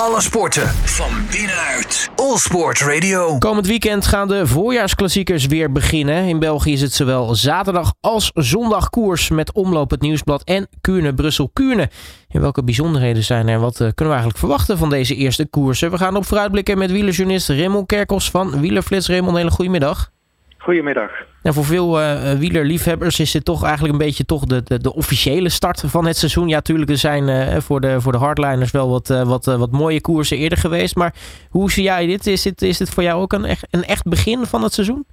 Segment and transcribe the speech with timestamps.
[0.00, 2.10] Alle sporten van binnenuit.
[2.16, 3.38] All Sport Radio.
[3.38, 6.24] Komend weekend gaan de voorjaarsklassiekers weer beginnen.
[6.24, 11.90] In België is het zowel zaterdag als zondag koers met Omloop het Nieuwsblad en Kuurne-Brussel-Kuurne.
[12.28, 13.60] In welke bijzonderheden zijn er?
[13.60, 15.90] Wat eh, kunnen we eigenlijk verwachten van deze eerste koersen?
[15.90, 19.08] We gaan op vooruitblikken met wielerjournalist Raymond Kerkos van Wielerflits.
[19.08, 20.10] Raymond, hele goede middag.
[20.60, 21.10] Goedemiddag.
[21.42, 25.82] Voor veel uh, wielerliefhebbers is dit toch eigenlijk een beetje toch de, de, officiële start
[25.86, 26.48] van het seizoen.
[26.48, 30.00] Ja, natuurlijk, er zijn uh, voor, de, voor de hardliners wel wat, wat, wat mooie
[30.00, 30.96] koersen eerder geweest.
[30.96, 31.14] Maar
[31.48, 32.26] hoe zie jij dit?
[32.26, 35.06] Is dit, is dit voor jou ook een een echt begin van het seizoen?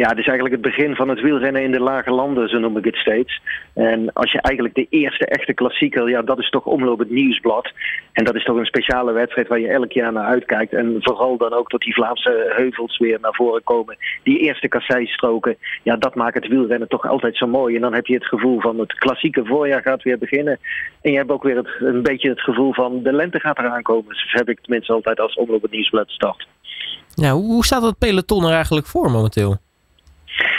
[0.00, 2.76] Ja, het is eigenlijk het begin van het wielrennen in de lage landen, zo noem
[2.76, 3.40] ik het steeds.
[3.74, 7.72] En als je eigenlijk de eerste echte klassieker, ja, dat is toch Omloop het Nieuwsblad.
[8.12, 10.72] En dat is toch een speciale wedstrijd waar je elk jaar naar uitkijkt.
[10.72, 13.96] En vooral dan ook dat die Vlaamse heuvels weer naar voren komen.
[14.22, 17.74] Die eerste kasseistroken, ja, dat maakt het wielrennen toch altijd zo mooi.
[17.74, 20.58] En dan heb je het gevoel van het klassieke voorjaar gaat weer beginnen.
[21.02, 23.82] En je hebt ook weer het, een beetje het gevoel van de lente gaat eraan
[23.82, 24.08] komen.
[24.08, 26.46] Dus heb ik tenminste altijd als Omloop het Nieuwsblad start.
[27.14, 29.56] Ja, hoe staat het peloton er eigenlijk voor momenteel?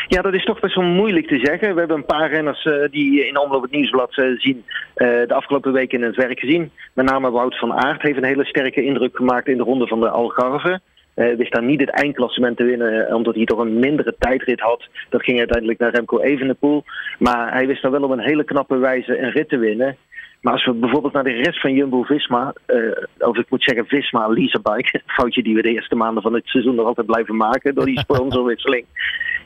[0.08, 1.74] Ja, dat is toch best wel moeilijk te zeggen.
[1.74, 5.34] We hebben een paar renners uh, die in Omloop het Nieuwsblad uh, zien uh, de
[5.34, 6.72] afgelopen weken in het werk gezien.
[6.94, 10.00] Met name Wout van Aert heeft een hele sterke indruk gemaakt in de ronde van
[10.00, 10.80] de Algarve.
[11.14, 14.88] Wist daar niet het eindklassement te winnen, omdat hij toch een mindere tijdrit had.
[15.10, 16.84] Dat ging uiteindelijk naar Remco Evenepoel.
[17.20, 19.98] Maar hij wist daar wel op een hele knappe wijze een rit te winnen.
[20.42, 24.28] Maar als we bijvoorbeeld naar de rest van Jumbo-Visma, uh, of ik moet zeggen Visma
[24.28, 27.86] Leasebike, foutje die we de eerste maanden van het seizoen nog altijd blijven maken door
[27.86, 28.86] die sponsorwisseling.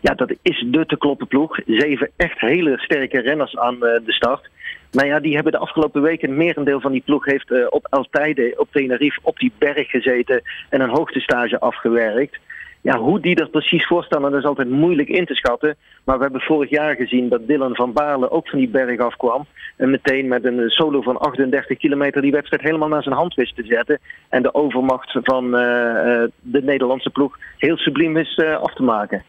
[0.05, 1.59] Ja, dat is de te kloppen ploeg.
[1.65, 4.49] Zeven echt hele sterke renners aan uh, de start.
[4.91, 8.53] Maar ja, die hebben de afgelopen weken, merendeel van die ploeg heeft uh, op Altijde,
[8.57, 12.39] op Tenerife, op die berg gezeten en een hoogtestage afgewerkt.
[12.81, 15.75] Ja, hoe die er precies voor staan, dat is altijd moeilijk in te schatten.
[16.03, 19.45] Maar we hebben vorig jaar gezien dat Dylan van Baarle ook van die berg afkwam.
[19.77, 23.55] En meteen met een solo van 38 kilometer die wedstrijd helemaal naar zijn hand wist
[23.55, 23.99] te zetten.
[24.29, 25.51] En de overmacht van uh,
[26.41, 29.23] de Nederlandse ploeg heel subliem uh, af te maken.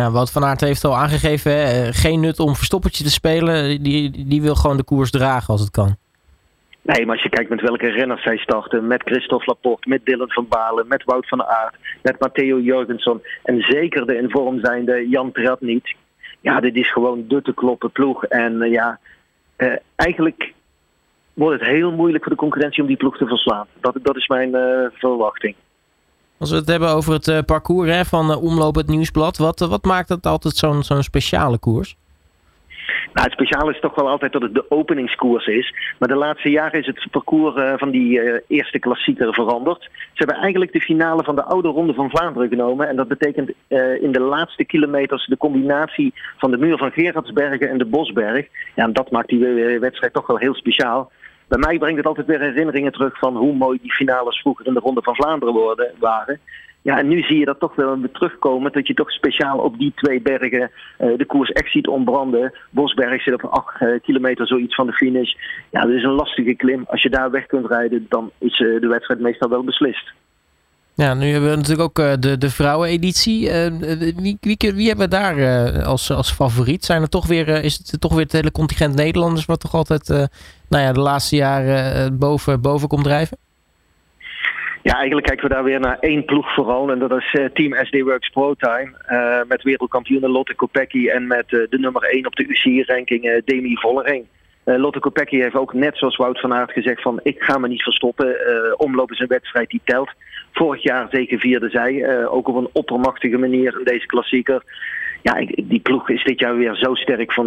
[0.00, 3.82] Ja, Wout van Aert heeft al aangegeven, hè, geen nut om verstoppertje te spelen.
[3.82, 5.96] Die, die wil gewoon de koers dragen als het kan.
[6.82, 10.30] Nee, maar als je kijkt met welke renners zij starten, met Christophe Laporte, met Dylan
[10.30, 15.08] van Balen, met Wout van Aert, met Matteo Jurgensen en zeker de in vorm zijnde
[15.08, 15.96] Jan Tratnik.
[16.40, 18.24] Ja, dit is gewoon de te kloppen ploeg.
[18.24, 18.98] En uh, ja,
[19.56, 20.52] uh, eigenlijk
[21.34, 23.66] wordt het heel moeilijk voor de concurrentie om die ploeg te verslaan.
[23.80, 24.50] Dat, dat is mijn
[24.92, 25.54] verwachting.
[26.40, 30.08] Als we het hebben over het parcours hè, van Omloop het Nieuwsblad, wat, wat maakt
[30.08, 31.96] het altijd zo'n zo'n speciale koers?
[33.12, 35.74] Nou, het speciaal is toch wel altijd dat het de openingskoers is.
[35.98, 39.82] Maar de laatste jaren is het parcours van die eerste klassieker veranderd.
[39.82, 42.88] Ze hebben eigenlijk de finale van de oude ronde van Vlaanderen genomen.
[42.88, 43.50] En dat betekent
[44.00, 48.46] in de laatste kilometers de combinatie van de muur van Gerardsbergen en de Bosberg.
[48.74, 51.10] Ja, en dat maakt die wedstrijd toch wel heel speciaal.
[51.50, 54.74] Bij mij brengt het altijd weer herinneringen terug van hoe mooi die finales vroeger in
[54.74, 56.40] de Ronde van Vlaanderen waren.
[56.82, 58.72] Ja, en nu zie je dat toch wel weer terugkomen.
[58.72, 62.52] Dat je toch speciaal op die twee bergen uh, de koers echt ziet ontbranden.
[62.70, 65.32] Bosberg zit op 8 uh, kilometer zoiets van de finish.
[65.70, 66.84] Ja, dat is een lastige klim.
[66.86, 70.12] Als je daar weg kunt rijden, dan is uh, de wedstrijd meestal wel beslist.
[71.00, 73.50] Ja, nu hebben we natuurlijk ook de, de vrouweneditie.
[74.16, 76.84] wie, wie, wie hebben we daar als, als favoriet?
[76.84, 80.08] Zijn er toch weer, is het toch weer het hele contingent Nederlanders wat toch altijd
[80.68, 83.36] nou ja, de laatste jaren boven, boven komt drijven?
[84.82, 86.90] Ja, eigenlijk kijken we daar weer naar één ploeg vooral.
[86.90, 88.92] En dat is Team SD Works ProTime.
[89.08, 94.26] Uh, met wereldkampioenen Lotte Kopecky en met de nummer 1 op de UCI-ranking Demi Vollering.
[94.64, 97.82] Lotte Kopecky heeft ook net zoals Wout van Aert gezegd van ik ga me niet
[97.82, 98.36] verstoppen.
[98.76, 100.10] omloop is een wedstrijd die telt.
[100.52, 102.26] Vorig jaar zeker vierde zij.
[102.26, 104.62] ook op een oppermachtige manier in deze klassieker
[105.22, 107.46] ja, die ploeg is dit jaar weer zo sterk van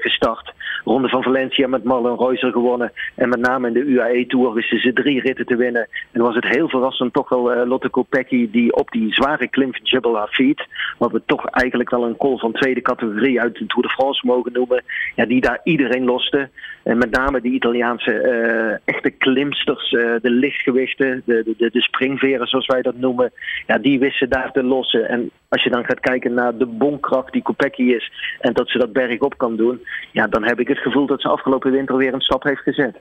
[0.00, 0.52] gestart.
[0.84, 2.92] Ronde van Valencia met Marlon Reuser gewonnen.
[3.14, 5.88] En met name in de UAE Tour wisten ze drie ritten te winnen.
[6.12, 9.72] En was het heel verrassend toch wel uh, Lotte Kopecky die op die zware klim
[9.72, 10.28] van Jebel
[10.98, 14.26] wat we toch eigenlijk wel een call van tweede categorie uit de Tour de France
[14.26, 14.82] mogen noemen,
[15.14, 16.48] ja, die daar iedereen loste.
[16.82, 22.66] En met name die Italiaanse uh, echte klimsters, de lichtgewichten, de, de, de springveren zoals
[22.66, 23.32] wij dat noemen,
[23.66, 25.08] ja, die wisten daar te lossen.
[25.08, 28.78] En als je dan gaat kijken naar de bonkracht die Kopecky is en dat ze
[28.78, 29.80] dat bergop kan doen,
[30.12, 33.00] ja, dan heb ik het gevoel dat ze afgelopen winter weer een stap heeft gezet.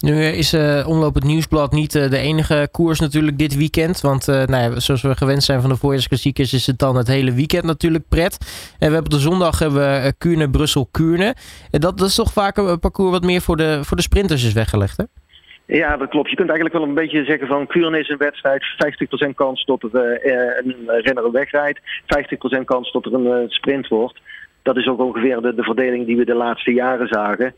[0.00, 4.00] Nu is uh, Omloop het Nieuwsblad niet uh, de enige koers natuurlijk dit weekend.
[4.00, 7.08] Want uh, nou ja, zoals we gewend zijn van de voorjaarsklassiekers is het dan het
[7.08, 8.38] hele weekend natuurlijk pret.
[8.78, 11.34] En we hebben op de zondag hebben we Kuurne, Brussel, Kuurne.
[11.70, 14.44] En dat, dat is toch vaak een parcours wat meer voor de, voor de sprinters
[14.44, 15.04] is weggelegd hè?
[15.66, 16.30] Ja, dat klopt.
[16.30, 18.64] Je kunt eigenlijk wel een beetje zeggen van Kuurne is een wedstrijd.
[19.28, 21.80] 50% kans tot er een renner wegrijdt.
[22.58, 24.20] 50% kans tot er een sprint wordt.
[24.62, 27.54] Dat is ook ongeveer de, de verdeling die we de laatste jaren zagen.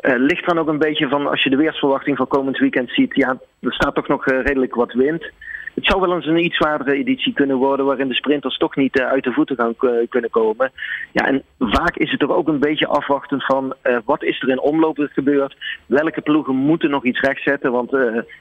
[0.00, 3.38] ligt dan ook een beetje van, als je de weersverwachting van komend weekend ziet, ja,
[3.60, 5.30] er staat toch nog redelijk wat wind.
[5.76, 8.98] Het zou wel eens een iets zwaardere editie kunnen worden waarin de sprinters toch niet
[8.98, 9.74] uh, uit de voeten gaan
[10.08, 10.72] kunnen komen.
[11.12, 14.48] Ja, en vaak is het toch ook een beetje afwachtend van uh, wat is er
[14.48, 15.56] in omloop gebeurd.
[15.86, 17.72] Welke ploegen moeten nog iets rechtzetten.
[17.72, 17.96] Want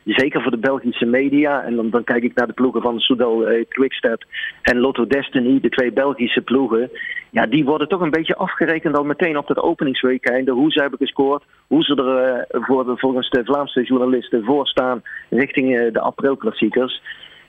[0.05, 3.65] zeker voor de Belgische media, en dan, dan kijk ik naar de ploegen van Soudal
[3.69, 4.23] Quickstep
[4.61, 6.91] en Lotto Destiny, de twee Belgische ploegen.
[7.29, 10.49] Ja, die worden toch een beetje afgerekend al meteen op dat openingsweekend.
[10.49, 15.01] Hoe ze hebben gescoord, hoe ze er voor de, volgens de Vlaamse journalisten voor staan
[15.29, 17.01] richting de aprilklassiekers.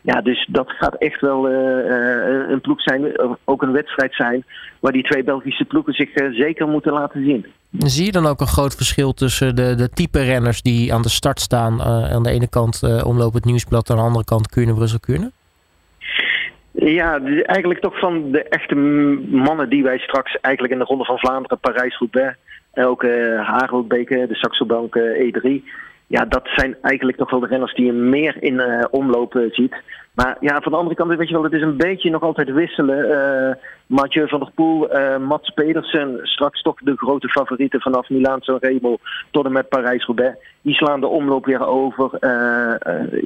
[0.07, 3.13] Ja, dus dat gaat echt wel uh, een ploeg zijn,
[3.45, 4.45] ook een wedstrijd zijn,
[4.81, 7.47] waar die twee Belgische ploegen zich uh, zeker moeten laten zien.
[7.79, 11.09] Zie je dan ook een groot verschil tussen de, de type renners die aan de
[11.09, 11.83] start staan?
[11.83, 15.31] aan de ene kant omloop het nieuwsblad, aan de andere kant Kuurne, Brussel, Kuurne?
[16.73, 18.75] Ja, eigenlijk toch van de echte
[19.31, 22.37] mannen die wij straks eigenlijk in de Ronde van Vlaanderen, Parijs-Roubaix,
[22.73, 25.63] en ook uh, Hagelbeke, de Saxo Bank E3
[26.07, 29.77] ja, dat zijn eigenlijk toch wel de renners die je meer in uh, omloop ziet.
[30.15, 32.51] Maar ja, van de andere kant, weet je wel, het is een beetje nog altijd
[32.51, 33.11] wisselen.
[33.11, 33.55] Uh,
[33.87, 38.97] Mathieu van der Poel, uh, Mats Pedersen, straks toch de grote favorieten vanaf Milaan Remo
[39.31, 40.39] tot en met Parijs-Roubaix.
[40.63, 42.11] Die slaan de omloop weer over.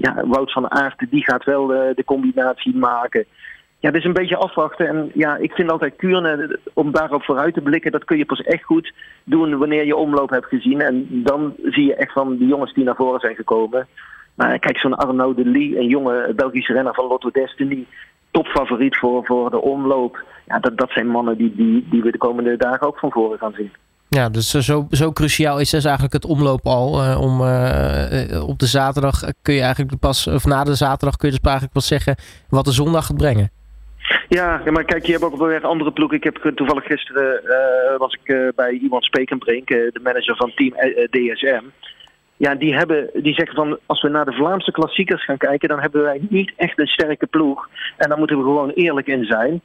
[0.00, 3.24] ja, Wout van Aert, die gaat wel de combinatie maken.
[3.80, 4.88] Ja, is een beetje afwachten.
[4.88, 8.42] En ja, ik vind altijd Kuurne, om daarop vooruit te blikken, dat kun je pas
[8.42, 8.92] echt goed
[9.24, 10.80] doen wanneer je omloop hebt gezien.
[10.80, 13.86] En dan zie je echt van die jongens die naar voren zijn gekomen.
[14.34, 17.86] Maar kijk, zo'n Arnaud de Lee, een jonge Belgische renner van Lotto Destiny,
[18.30, 20.24] topfavoriet voor, voor de omloop.
[20.46, 23.38] Ja, dat, dat zijn mannen die, die, die we de komende dagen ook van voren
[23.38, 23.72] gaan zien.
[24.08, 27.04] Ja, dus zo, zo cruciaal is dus eigenlijk het omloop al.
[27.04, 27.40] Uh, om,
[28.48, 31.74] op de zaterdag kun je eigenlijk pas, of na de zaterdag kun je dus eigenlijk
[31.74, 32.16] pas zeggen
[32.48, 33.50] wat de zondag gaat brengen.
[34.28, 36.16] Ja, maar kijk, je hebt ook weer andere ploegen.
[36.16, 40.52] Ik heb toevallig gisteren uh, was ik uh, bij iemand Spekenbrink, uh, de manager van
[40.54, 40.74] team
[41.10, 41.62] DSM.
[42.36, 45.80] Ja, die, hebben, die zeggen van als we naar de Vlaamse klassiekers gaan kijken, dan
[45.80, 47.68] hebben wij niet echt een sterke ploeg.
[47.96, 49.60] En daar moeten we gewoon eerlijk in zijn.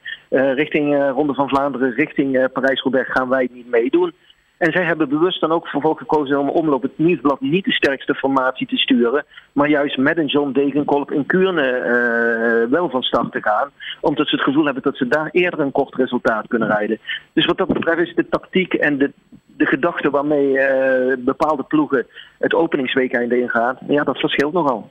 [0.54, 4.12] richting Ronde van Vlaanderen, richting Parijs-Roubaix gaan wij niet meedoen.
[4.56, 8.14] En zij hebben bewust dan ook voor gekozen om omloop het nieuwsblad niet de sterkste
[8.14, 13.32] formatie te sturen, maar juist met een John Degenkolb in Kuurne uh, wel van start
[13.32, 13.70] te gaan.
[14.00, 16.98] Omdat ze het gevoel hebben dat ze daar eerder een kort resultaat kunnen rijden.
[17.32, 19.12] Dus wat dat betreft is de tactiek en de,
[19.46, 22.06] de gedachte waarmee uh, bepaalde ploegen
[22.38, 24.90] het openingsweekend ingaan, ja, dat verschilt nogal.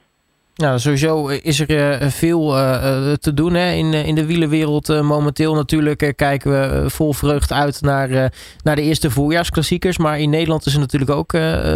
[0.56, 3.72] Nou, sowieso is er uh, veel uh, te doen hè?
[3.72, 5.56] In, in de wielenwereld momenteel.
[5.56, 9.98] Natuurlijk kijken we vol vreugd uit naar, naar de eerste voorjaarsklassiekers.
[9.98, 11.34] Maar in Nederland is er natuurlijk ook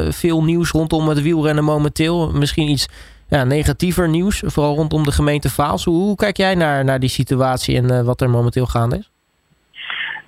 [0.09, 2.31] veel nieuws rondom het wielrennen momenteel.
[2.31, 2.87] Misschien iets
[3.27, 5.85] ja, negatiever nieuws, vooral rondom de gemeente Vaals.
[5.85, 9.11] Hoe, hoe kijk jij naar, naar die situatie en wat er momenteel gaande is?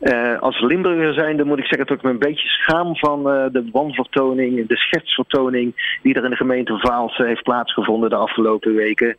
[0.02, 3.46] Uh, als Limburger zijnde moet ik zeggen dat ik me een beetje schaam van uh,
[3.52, 8.76] de wanvertoning, de schetsvertoning die er in de gemeente Vaals uh, heeft plaatsgevonden de afgelopen
[8.76, 9.18] weken.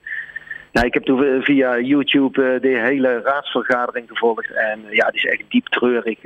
[0.73, 5.43] Nou, ik heb toen via YouTube de hele raadsvergadering gevolgd en ja, die is echt
[5.49, 6.19] diep treurig.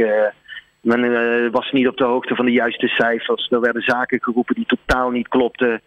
[0.81, 3.51] men was niet op de hoogte van de juiste cijfers.
[3.51, 5.81] Er werden zaken geroepen die totaal niet klopten.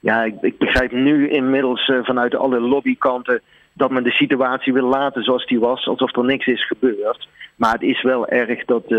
[0.00, 3.40] Ja, ik, ik begrijp nu inmiddels vanuit alle lobbykanten
[3.72, 7.28] dat men de situatie wil laten zoals die was, alsof er niks is gebeurd.
[7.60, 8.98] Maar het is wel erg dat uh,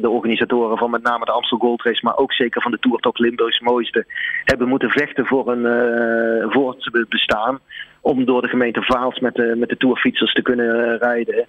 [0.00, 3.00] de organisatoren van met name de Amstel Gold Race, maar ook zeker van de Tour
[3.12, 4.04] Limburgs mooiste,
[4.44, 7.60] hebben moeten vechten voor een uh, voortbestaan.
[8.00, 11.46] Om door de gemeente Vaals met de, met de tourfietsers te kunnen rijden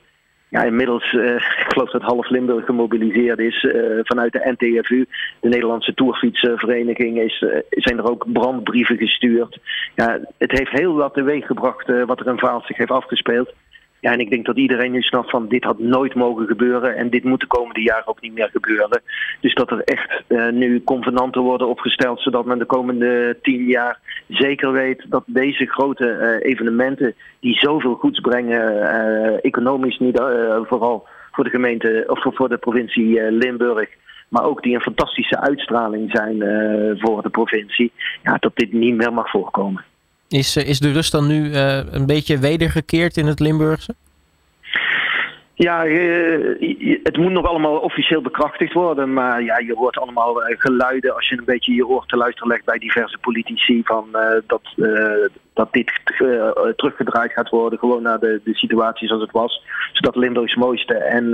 [0.49, 3.67] ja, inmiddels, uh, ik geloof dat half Limburg gemobiliseerd is
[4.03, 5.05] vanuit de NTFU,
[5.39, 9.59] de Nederlandse Tourfietsvereniging, is, zijn er ook brandbrieven gestuurd.
[9.95, 13.53] Ja, het heeft heel wat teweeg gebracht wat er in Vaals zich heeft afgespeeld.
[14.03, 17.09] Ja, en ik denk dat iedereen nu snapt van dit had nooit mogen gebeuren en
[17.09, 19.01] dit moet de komende jaren ook niet meer gebeuren.
[19.41, 23.99] Dus dat er echt uh, nu convenanten worden opgesteld, zodat men de komende tien jaar
[24.27, 30.17] zeker weet dat deze grote uh, evenementen die zoveel goeds brengen, uh, economisch niet
[30.63, 33.89] vooral voor de gemeente of voor de provincie Limburg,
[34.29, 36.37] maar ook die een fantastische uitstraling zijn
[36.99, 37.91] voor de provincie,
[38.23, 39.83] ja, dat dit niet meer mag voorkomen.
[40.33, 43.95] Is, eh, is de rust dan nu uh, een beetje wedergekeerd in het Limburgse?
[45.53, 49.13] Ja, uh, het moet nog allemaal officieel bekrachtigd worden.
[49.13, 52.65] Maar ja, je hoort allemaal geluiden als je een beetje je oor te luisteren legt
[52.65, 53.81] bij diverse politici.
[53.83, 54.05] Van,
[54.47, 54.61] dat,
[55.53, 55.91] dat dit
[56.75, 57.79] teruggedraaid gaat worden.
[57.79, 59.65] Gewoon naar de, de situatie zoals het was.
[59.91, 61.31] Zodat Limburgs mooiste en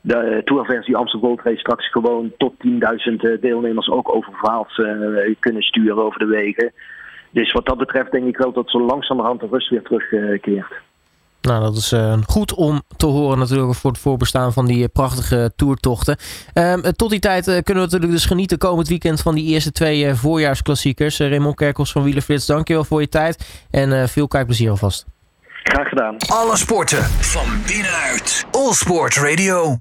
[0.00, 4.32] de tourversie Amsterdam Gold Race straks gewoon tot 10.000 deelnemers ook over
[5.38, 6.72] kunnen sturen over de wegen.
[7.30, 10.72] Dus wat dat betreft denk ik wel dat zo langzamerhand de rust weer terugkeert.
[11.40, 15.52] Nou, dat is uh, goed om te horen natuurlijk voor het voorbestaan van die prachtige
[15.56, 16.16] toertochten.
[16.54, 20.14] Uh, tot die tijd kunnen we natuurlijk dus genieten komend weekend van die eerste twee
[20.14, 21.18] voorjaarsklassiekers.
[21.18, 25.06] Raymond Kerkels van Wielerflits, dankjewel voor je tijd en veel kijkplezier alvast.
[25.62, 26.16] Graag gedaan.
[26.28, 28.46] Alle sporten van binnenuit.
[28.50, 29.76] All Sport Radio.